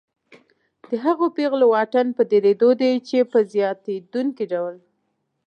د 0.89 0.91
هغو 1.05 1.25
پیغلو 1.37 1.65
واټن 1.73 2.07
په 2.17 2.21
ډېرېدو 2.31 2.69
دی 2.81 2.93
چې 3.07 3.17
په 3.31 3.39
زیاتېدونکي 3.53 4.45
ډول 4.53 4.75